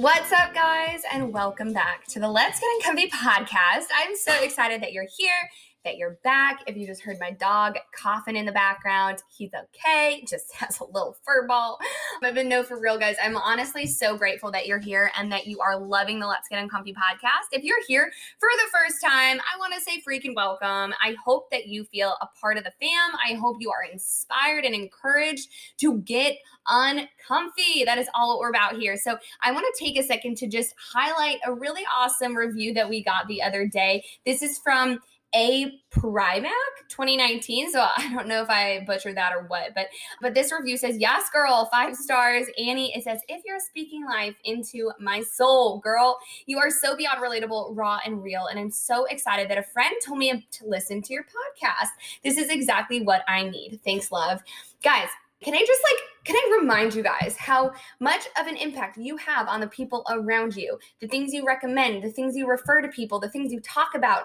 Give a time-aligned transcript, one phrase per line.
[0.00, 3.84] What's up, guys, and welcome back to the Let's Get Uncomfy podcast.
[3.94, 5.50] I'm so excited that you're here
[5.84, 6.62] that you're back.
[6.66, 10.84] If you just heard my dog coughing in the background, he's okay, just has a
[10.84, 11.78] little fur ball.
[12.24, 15.46] Um, but no, for real, guys, I'm honestly so grateful that you're here and that
[15.46, 17.48] you are loving the Let's Get Uncomfy podcast.
[17.52, 20.94] If you're here for the first time, I want to say freaking welcome.
[21.02, 23.14] I hope that you feel a part of the fam.
[23.26, 26.36] I hope you are inspired and encouraged to get
[26.68, 27.84] uncomfy.
[27.84, 28.96] That is all we're about here.
[28.96, 32.88] So I want to take a second to just highlight a really awesome review that
[32.88, 34.04] we got the other day.
[34.26, 35.00] This is from
[35.34, 36.50] a Primac
[36.88, 37.70] 2019.
[37.70, 39.86] So I don't know if I butchered that or what, but
[40.20, 44.36] but this review says, "Yes, girl, five stars." Annie, it says, "If you're speaking life
[44.44, 49.04] into my soul, girl, you are so beyond relatable, raw, and real, and I'm so
[49.06, 51.90] excited that a friend told me to listen to your podcast.
[52.22, 53.80] This is exactly what I need.
[53.84, 54.42] Thanks, love,
[54.82, 55.08] guys."
[55.42, 59.16] Can I just like, can I remind you guys how much of an impact you
[59.16, 60.78] have on the people around you?
[61.00, 64.24] The things you recommend, the things you refer to people, the things you talk about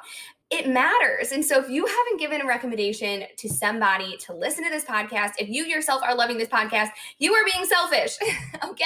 [0.52, 1.32] it matters.
[1.32, 5.32] And so if you haven't given a recommendation to somebody to listen to this podcast,
[5.40, 8.18] if you yourself are loving this podcast, you are being selfish.
[8.64, 8.86] okay?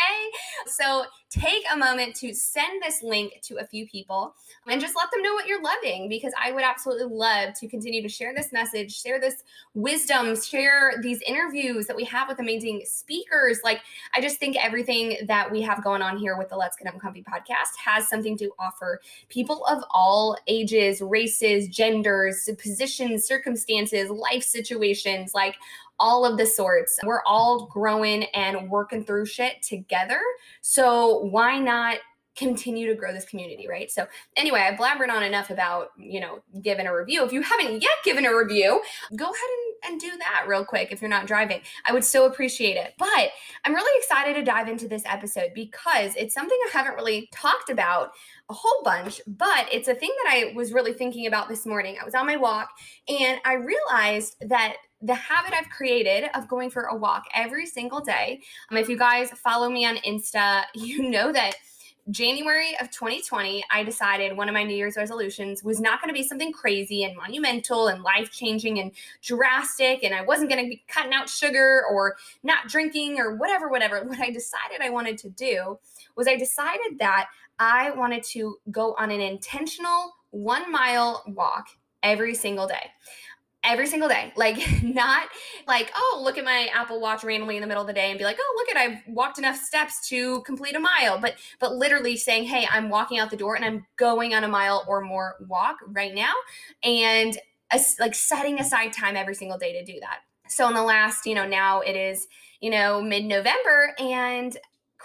[0.68, 4.34] So take a moment to send this link to a few people
[4.68, 8.02] and just let them know what you're loving because I would absolutely love to continue
[8.02, 9.44] to share this message, share this
[9.74, 13.60] wisdom, share these interviews that we have with amazing speakers.
[13.66, 13.82] Like,
[14.16, 17.24] I just think everything that we have going on here with the Let's Get Uncomfy
[17.24, 25.34] podcast has something to offer people of all ages, races, genders, positions, circumstances, life situations.
[25.34, 25.56] Like,
[26.00, 26.98] all of the sorts.
[27.04, 30.22] We're all growing and working through shit together.
[30.62, 31.98] So why not
[32.38, 33.92] continue to grow this community, right?
[33.92, 34.08] So
[34.38, 37.26] anyway, I blabbered on enough about, you know, giving a review.
[37.26, 38.82] If you haven't yet given a review,
[39.16, 41.62] go ahead and, and do that real quick if you're not driving.
[41.86, 42.94] I would so appreciate it.
[42.98, 43.30] But
[43.66, 47.70] I'm really excited to dive into this episode because it's something I haven't really talked
[47.70, 48.12] about
[48.50, 51.98] a whole bunch, but it's a thing that I was really thinking about this morning.
[52.02, 52.70] I was on my walk
[53.08, 58.02] and I realized that the habit I've created of going for a walk every single
[58.02, 58.42] day.
[58.70, 61.56] Um, if you guys follow me on Insta, you know that
[62.12, 66.18] January of 2020, I decided one of my New Year's resolutions was not going to
[66.18, 70.04] be something crazy and monumental and life changing and drastic.
[70.04, 74.04] And I wasn't going to be cutting out sugar or not drinking or whatever, whatever.
[74.10, 75.78] What I decided I wanted to do
[76.16, 77.28] was I decided that
[77.60, 81.68] I wanted to go on an intentional one mile walk
[82.02, 82.92] every single day
[83.64, 84.34] every single day.
[84.40, 85.28] Like, not
[85.68, 88.18] like, oh, look at my Apple Watch randomly in the middle of the day and
[88.18, 91.20] be like, oh, look at I've walked enough steps to complete a mile.
[91.20, 94.48] But but literally saying, hey, I'm walking out the door and I'm going on a
[94.48, 96.34] mile or more walk right now,
[96.84, 97.38] and
[98.00, 100.20] like setting aside time every single day to do that.
[100.48, 102.28] So in the last, you know, now it is,
[102.62, 104.58] you know, mid November, and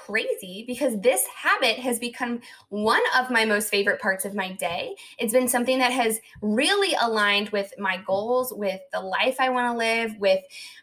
[0.05, 4.95] crazy because this habit has become one of my most favorite parts of my day.
[5.19, 9.73] It's been something that has really aligned with my goals, with the life I want
[9.73, 10.41] to live, with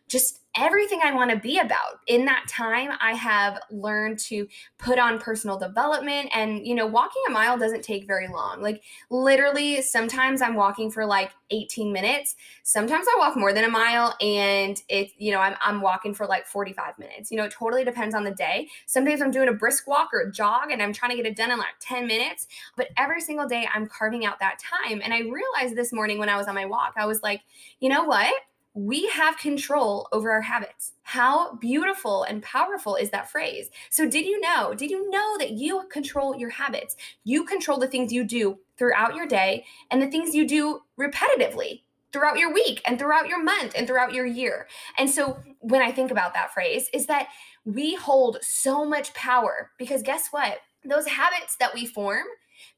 [0.07, 2.00] just everything I want to be about.
[2.07, 7.21] In that time, I have learned to put on personal development and, you know, walking
[7.27, 8.62] a mile doesn't take very long.
[8.62, 12.36] Like literally sometimes I'm walking for like 18 minutes.
[12.63, 16.25] Sometimes I walk more than a mile and it, you know, I'm I'm walking for
[16.25, 17.31] like 45 minutes.
[17.31, 18.68] You know, it totally depends on the day.
[18.88, 21.25] Some days I'm doing a brisk walk or a jog and I'm trying to get
[21.25, 25.01] it done in like 10 minutes, but every single day I'm carving out that time.
[25.03, 27.42] And I realized this morning when I was on my walk, I was like,
[27.80, 28.33] you know what?
[28.73, 30.94] We have control over our habits.
[31.03, 33.69] How beautiful and powerful is that phrase?
[33.89, 34.73] So, did you know?
[34.73, 36.95] Did you know that you control your habits?
[37.23, 41.81] You control the things you do throughout your day and the things you do repetitively.
[42.13, 44.68] throughout your week and throughout your month and throughout your year.
[44.97, 47.29] And so when I think about that phrase, is that
[47.63, 50.59] we hold so much power because guess what?
[50.83, 52.25] Those habits that we form,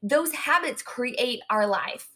[0.02, 2.08] those habits create our life.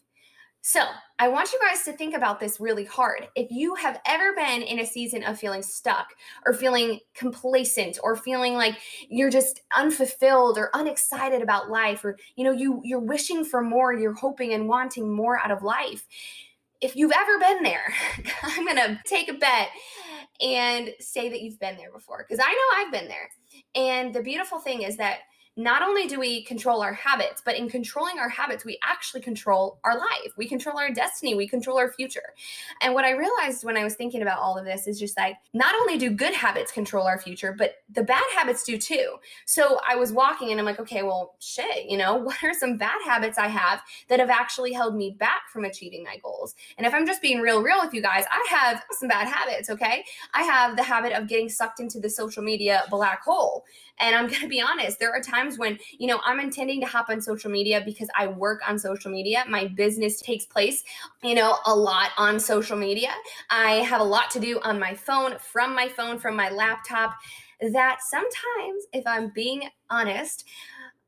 [0.61, 0.81] So,
[1.19, 3.27] I want you guys to think about this really hard.
[3.35, 6.07] If you have ever been in a season of feeling stuck
[6.45, 8.75] or feeling complacent or feeling like
[9.09, 13.93] you're just unfulfilled or unexcited about life or you know you you're wishing for more,
[13.93, 16.05] you're hoping and wanting more out of life.
[16.81, 17.93] If you've ever been there,
[18.43, 19.69] I'm going to take a bet
[20.41, 23.29] and say that you've been there before because I know I've been there.
[23.75, 25.19] And the beautiful thing is that
[25.59, 29.77] not only do we control our habits, but in controlling our habits, we actually control
[29.83, 30.31] our life.
[30.37, 31.35] We control our destiny.
[31.35, 32.33] We control our future.
[32.81, 35.35] And what I realized when I was thinking about all of this is just like,
[35.53, 39.15] not only do good habits control our future, but the bad habits do too.
[39.45, 42.77] So I was walking and I'm like, okay, well, shit, you know, what are some
[42.77, 46.55] bad habits I have that have actually held me back from achieving my goals?
[46.77, 49.69] And if I'm just being real, real with you guys, I have some bad habits,
[49.69, 50.05] okay?
[50.33, 53.65] I have the habit of getting sucked into the social media black hole.
[53.99, 56.87] And I'm going to be honest, there are times when, you know, I'm intending to
[56.87, 59.43] hop on social media because I work on social media.
[59.47, 60.83] My business takes place,
[61.23, 63.09] you know, a lot on social media.
[63.49, 67.15] I have a lot to do on my phone, from my phone, from my laptop.
[67.61, 70.45] That sometimes, if I'm being honest,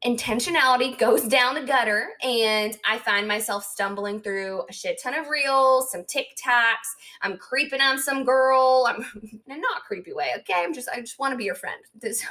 [0.03, 5.27] intentionality goes down the gutter and I find myself stumbling through a shit ton of
[5.29, 6.95] reels, some TikToks.
[7.21, 8.87] I'm creeping on some girl.
[8.87, 9.05] I'm
[9.45, 10.31] in a not creepy way.
[10.39, 10.55] Okay.
[10.55, 11.79] I'm just, I just want to be your friend.
[12.01, 12.25] This,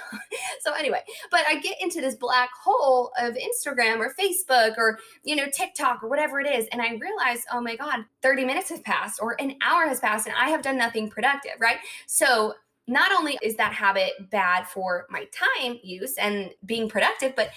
[0.62, 1.00] so anyway,
[1.30, 6.02] but I get into this black hole of Instagram or Facebook or, you know, TikTok
[6.02, 6.66] or whatever it is.
[6.72, 10.26] And I realize, oh my God, 30 minutes have passed or an hour has passed
[10.26, 11.52] and I have done nothing productive.
[11.60, 11.76] Right.
[12.08, 12.54] So
[12.90, 17.50] not only is that habit bad for my time use and being productive, but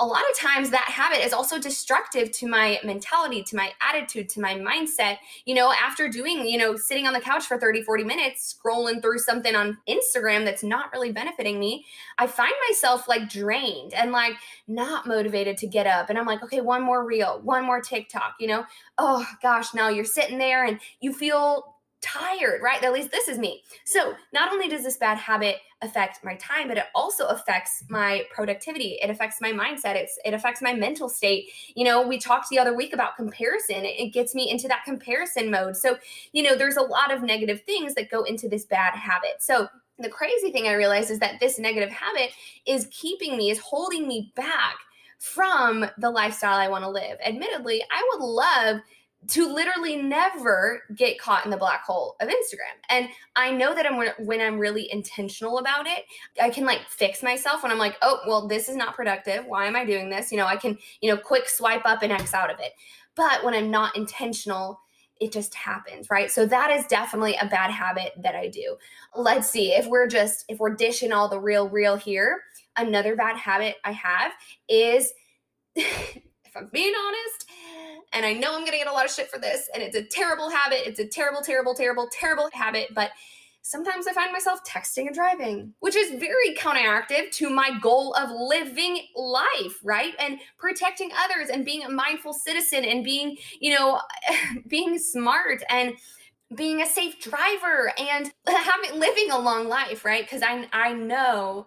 [0.00, 4.28] a lot of times that habit is also destructive to my mentality, to my attitude,
[4.28, 5.18] to my mindset.
[5.44, 9.00] You know, after doing, you know, sitting on the couch for 30, 40 minutes, scrolling
[9.00, 11.86] through something on Instagram that's not really benefiting me,
[12.18, 14.34] I find myself like drained and like
[14.66, 16.10] not motivated to get up.
[16.10, 18.64] And I'm like, okay, one more reel, one more TikTok, you know?
[18.98, 22.82] Oh gosh, now you're sitting there and you feel tired, right?
[22.82, 23.62] At least this is me.
[23.84, 28.24] So, not only does this bad habit affect my time, but it also affects my
[28.32, 28.98] productivity.
[29.02, 29.96] It affects my mindset.
[29.96, 31.46] It's it affects my mental state.
[31.74, 33.84] You know, we talked the other week about comparison.
[33.84, 35.76] It, it gets me into that comparison mode.
[35.76, 35.98] So,
[36.32, 39.36] you know, there's a lot of negative things that go into this bad habit.
[39.40, 39.68] So,
[39.98, 42.30] the crazy thing I realized is that this negative habit
[42.66, 44.76] is keeping me, is holding me back
[45.18, 47.18] from the lifestyle I want to live.
[47.24, 48.80] Admittedly, I would love
[49.28, 52.76] to literally never get caught in the black hole of Instagram.
[52.88, 56.04] And I know that I'm when I'm really intentional about it,
[56.40, 59.44] I can like fix myself when I'm like, "Oh, well, this is not productive.
[59.46, 62.12] Why am I doing this?" You know, I can, you know, quick swipe up and
[62.12, 62.72] X out of it.
[63.14, 64.80] But when I'm not intentional,
[65.20, 66.30] it just happens, right?
[66.30, 68.76] So that is definitely a bad habit that I do.
[69.14, 72.40] Let's see if we're just if we're dishing all the real real here,
[72.76, 74.32] another bad habit I have
[74.68, 75.12] is
[75.76, 77.49] if I'm being honest,
[78.12, 79.96] and I know I'm going to get a lot of shit for this, and it's
[79.96, 80.86] a terrible habit.
[80.86, 83.10] It's a terrible, terrible, terrible, terrible habit, but
[83.62, 88.30] sometimes I find myself texting and driving, which is very counteractive to my goal of
[88.30, 90.14] living life, right?
[90.18, 94.00] And protecting others and being a mindful citizen and being, you know,
[94.66, 95.94] being smart and
[96.56, 100.24] being a safe driver and having living a long life, right?
[100.24, 101.66] Because I I know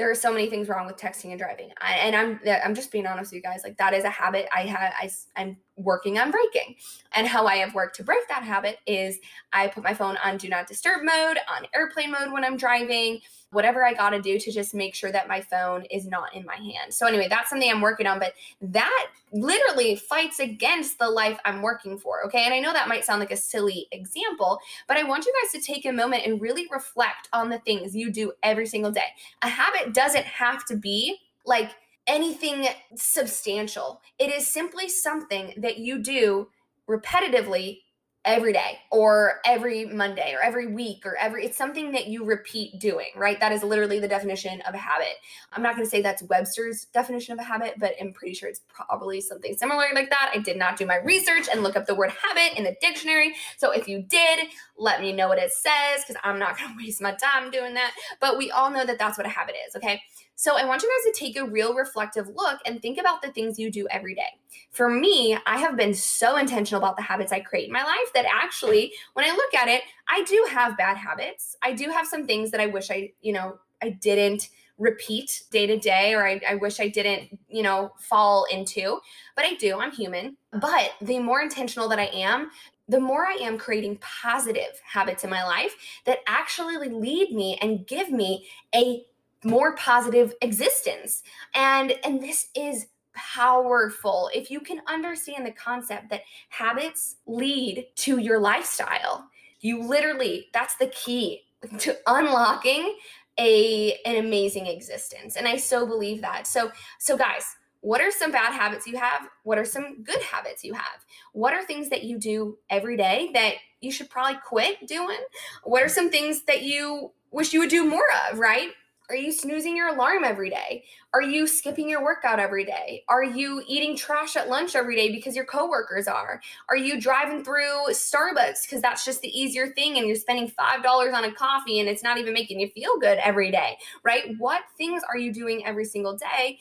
[0.00, 1.70] there are so many things wrong with texting and driving.
[1.78, 4.48] I, and i'm i'm just being honest with you guys like that is a habit
[4.56, 6.76] i have I, i'm working on breaking.
[7.12, 9.18] And how i have worked to break that habit is
[9.52, 13.20] i put my phone on do not disturb mode on airplane mode when i'm driving
[13.52, 16.44] whatever I got to do to just make sure that my phone is not in
[16.44, 16.92] my hand.
[16.92, 21.62] So, anyway, that's something I'm working on, but that literally fights against the life I'm
[21.62, 22.24] working for.
[22.26, 22.44] Okay.
[22.44, 25.60] And I know that might sound like a silly example, but I want you guys
[25.60, 29.08] to take a moment and really reflect on the things you do every single day.
[29.42, 31.72] A habit doesn't have to be like,
[32.06, 32.66] anything
[32.96, 34.00] substantial.
[34.18, 36.48] It is simply something that you do
[36.88, 37.82] repetitively
[38.24, 42.78] every day or every Monday or every week or every it's something that you repeat
[42.78, 43.40] doing, right?
[43.40, 45.14] That is literally the definition of a habit.
[45.52, 48.48] I'm not going to say that's Webster's definition of a habit, but I'm pretty sure
[48.48, 50.32] it's probably something similar like that.
[50.34, 53.34] I did not do my research and look up the word habit in the dictionary.
[53.56, 56.84] So if you did, let me know what it says cuz I'm not going to
[56.84, 57.94] waste my time doing that.
[58.20, 60.02] But we all know that that's what a habit is, okay?
[60.40, 63.30] So I want you guys to take a real reflective look and think about the
[63.30, 64.38] things you do every day.
[64.70, 68.10] For me, I have been so intentional about the habits I create in my life
[68.14, 71.58] that actually, when I look at it, I do have bad habits.
[71.62, 75.66] I do have some things that I wish I, you know, I didn't repeat day
[75.66, 78.98] to day or I, I, wish I didn't, you know, fall into.
[79.36, 80.38] But I do, I'm human.
[80.52, 82.50] But the more intentional that I am,
[82.88, 87.86] the more I am creating positive habits in my life that actually lead me and
[87.86, 89.04] give me a
[89.44, 91.22] more positive existence.
[91.54, 98.18] And and this is powerful if you can understand the concept that habits lead to
[98.18, 99.28] your lifestyle.
[99.60, 101.42] You literally that's the key
[101.78, 102.96] to unlocking
[103.38, 105.36] a an amazing existence.
[105.36, 106.46] And I so believe that.
[106.46, 107.44] So so guys,
[107.80, 109.28] what are some bad habits you have?
[109.44, 111.04] What are some good habits you have?
[111.32, 115.18] What are things that you do every day that you should probably quit doing?
[115.64, 118.70] What are some things that you wish you would do more of, right?
[119.10, 120.84] Are you snoozing your alarm every day?
[121.12, 123.02] Are you skipping your workout every day?
[123.08, 126.40] Are you eating trash at lunch every day because your coworkers are?
[126.68, 131.12] Are you driving through Starbucks because that's just the easier thing and you're spending $5
[131.12, 134.26] on a coffee and it's not even making you feel good every day, right?
[134.38, 136.60] What things are you doing every single day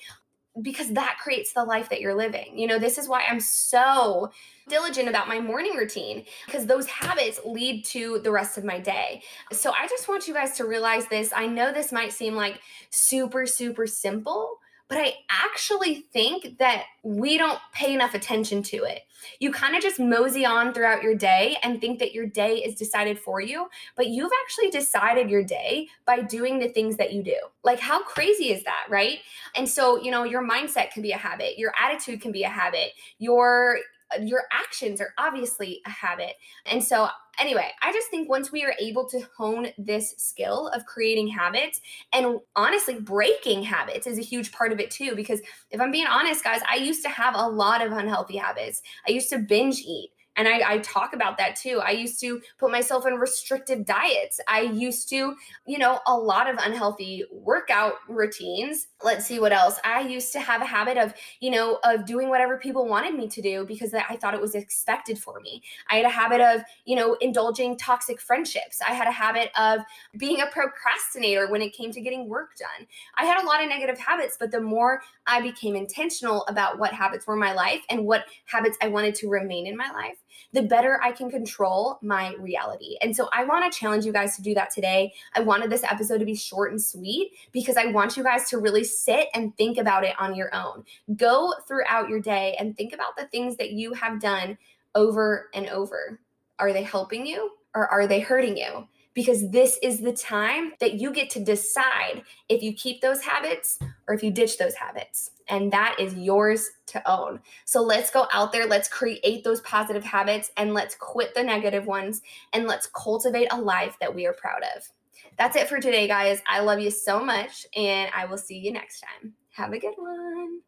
[0.62, 2.58] because that creates the life that you're living.
[2.58, 4.32] You know, this is why I'm so
[4.68, 9.22] diligent about my morning routine because those habits lead to the rest of my day.
[9.52, 11.32] So I just want you guys to realize this.
[11.36, 14.60] I know this might seem like super, super simple,
[14.90, 19.04] but I actually think that we don't pay enough attention to it.
[19.40, 22.74] You kind of just mosey on throughout your day and think that your day is
[22.74, 27.22] decided for you, but you've actually decided your day by doing the things that you
[27.22, 27.38] do.
[27.64, 29.20] Like, how crazy is that, right?
[29.56, 32.50] And so, you know, your mindset can be a habit, your attitude can be a
[32.50, 33.78] habit, your
[34.22, 36.34] your actions are obviously a habit.
[36.66, 40.86] And so, anyway, I just think once we are able to hone this skill of
[40.86, 41.82] creating habits
[42.14, 45.16] and honestly breaking habits is a huge part of it too.
[45.16, 45.42] Because
[45.72, 48.82] if I'm being honest, guys, I used to have a lot of unhealthy habits.
[49.08, 50.12] I used to binge eat.
[50.40, 51.82] And I, I, talk about that too.
[51.84, 54.40] I used to put myself in restrictive diets.
[54.48, 55.36] I used to,
[55.68, 58.88] you know, a lot of unhealthy workout routines.
[59.04, 59.82] Let's see what else.
[59.84, 63.28] I used to have a habit of, you know, of doing whatever people wanted me
[63.28, 65.62] to do because I thought it was expected for me.
[65.90, 68.80] I had a habit of, you know, indulging toxic friendships.
[68.82, 69.82] I had a habit of
[70.18, 72.88] being a procrastinator when it came to getting work done.
[73.18, 76.94] I had a lot of negative habits, but the more I became intentional about what
[76.94, 80.16] habits were my life and what habits I wanted to remain in my life,
[80.54, 82.98] the better I can control my reality.
[83.02, 85.14] And so I want to challenge you guys to do that today.
[85.36, 88.58] I wanted this episode to be short and sweet because I want you guys to
[88.58, 90.84] really sit and think about it on your own.
[91.16, 94.58] Go throughout your day and think about the things that you have done
[94.96, 96.20] over and over.
[96.60, 98.88] Are they helping you or are they hurting you?
[99.20, 103.78] Because this is the time that you get to decide if you keep those habits
[104.08, 105.32] or if you ditch those habits.
[105.50, 107.42] And that is yours to own.
[107.66, 111.86] So let's go out there, let's create those positive habits, and let's quit the negative
[111.86, 112.22] ones,
[112.54, 114.90] and let's cultivate a life that we are proud of.
[115.38, 116.42] That's it for today, guys.
[116.48, 119.34] I love you so much, and I will see you next time.
[119.52, 120.62] Have a good one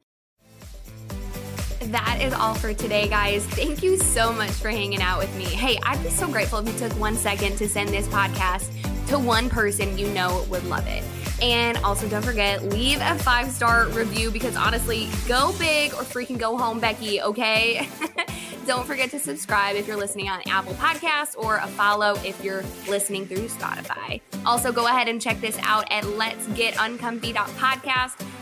[1.91, 3.45] that is all for today, guys.
[3.45, 5.43] Thank you so much for hanging out with me.
[5.43, 8.69] Hey, I'd be so grateful if you took one second to send this podcast
[9.07, 11.03] to one person you know would love it.
[11.41, 16.37] And also, don't forget, leave a five star review because honestly, go big or freaking
[16.37, 17.89] go home, Becky, okay?
[18.67, 22.63] don't forget to subscribe if you're listening on Apple Podcasts or a follow if you're
[22.87, 24.21] listening through Spotify.
[24.45, 28.20] Also, go ahead and check this out at Let's Get Uncomfy.podcast